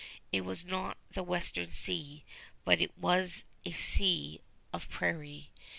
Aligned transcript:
It 0.31 0.41
was 0.41 0.65
not 0.65 0.97
the 1.13 1.21
Western 1.21 1.69
Sea, 1.69 2.23
but 2.65 2.81
it 2.81 2.97
was 2.97 3.43
a 3.65 3.71
Sea 3.71 4.41
of 4.73 4.89
Prairie. 4.89 5.51